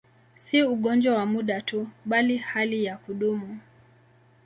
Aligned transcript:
Si 0.37 0.63
ugonjwa 0.63 1.13
wa 1.17 1.25
muda 1.25 1.61
tu, 1.61 1.87
bali 2.05 2.37
hali 2.37 2.83
ya 2.83 2.97
kudumu. 2.97 3.59